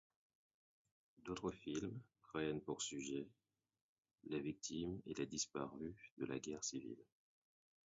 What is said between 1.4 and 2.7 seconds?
films prennent